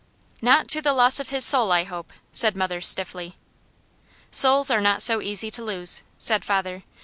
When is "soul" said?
1.45-1.71